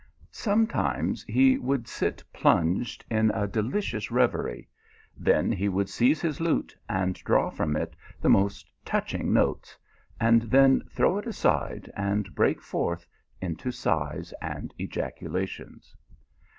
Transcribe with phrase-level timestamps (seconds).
[0.31, 4.67] Sometimes he would sit plunged in a delicious reverie;
[5.15, 9.77] then he would seize his lute and draw from it the most touching notes,
[10.19, 13.05] and then throw it aside, and break forth
[13.41, 15.95] into sighs and ejaculations.